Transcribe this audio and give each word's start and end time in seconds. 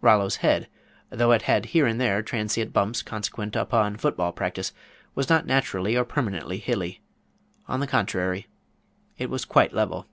Rollo's 0.00 0.36
head, 0.36 0.70
though 1.10 1.32
it 1.32 1.42
had 1.42 1.66
here 1.66 1.86
and 1.86 2.00
there 2.00 2.22
transient 2.22 2.72
bumps 2.72 3.02
consequent 3.02 3.54
upon 3.54 3.98
foot 3.98 4.16
ball 4.16 4.32
practice, 4.32 4.72
was 5.14 5.28
not 5.28 5.44
naturally 5.44 5.94
or 5.94 6.06
permanently 6.06 6.56
hilly. 6.56 7.02
On 7.68 7.80
the 7.80 7.86
contrary, 7.86 8.46
it 9.18 9.28
was 9.28 9.44
quite 9.44 9.74
level. 9.74 10.06